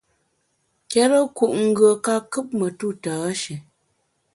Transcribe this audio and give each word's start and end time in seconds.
Nkérekut 0.85 1.51
ngùe 1.67 1.91
ka 2.05 2.15
kùp 2.31 2.47
metu 2.59 2.87
tâshé. 3.03 3.55